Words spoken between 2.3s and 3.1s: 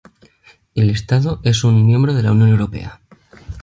Unión Europea.